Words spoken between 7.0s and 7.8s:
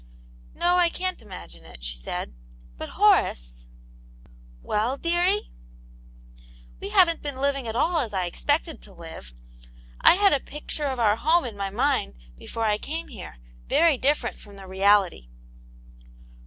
been living at